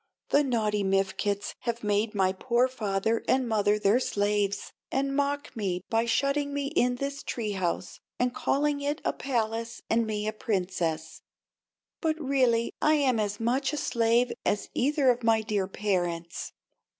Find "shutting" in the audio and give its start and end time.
6.07-6.55